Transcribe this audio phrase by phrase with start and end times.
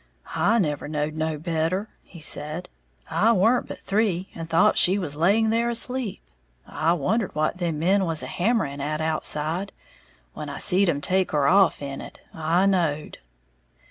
[0.35, 2.69] "I never knowed no better," he said;
[3.11, 6.23] "I weren't but three, and thought she was laying there asleep.
[6.65, 9.71] I wondered what them men was a hammering at outside.
[10.33, 13.19] When I seed 'em take her off in it, I knowed."